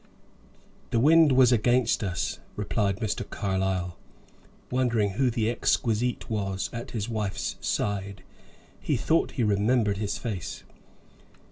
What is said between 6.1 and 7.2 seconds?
was at his